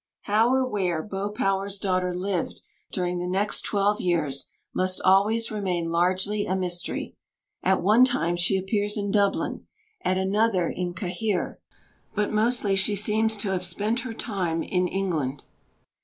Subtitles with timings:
[0.21, 5.91] How, or where, Beau Power's daughter lived during the next twelve years must always remain
[5.91, 7.15] largely a mystery.
[7.61, 9.67] At one time she appears in Dublin;
[10.03, 11.59] at another, in Cahir;
[12.15, 15.43] but mostly she seems to have spent her time in England.